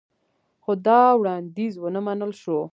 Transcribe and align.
خو 0.63 0.71
دا 0.87 1.01
وړاندیز 1.19 1.73
ونه 1.79 2.01
منل 2.05 2.31
شو 2.41 2.59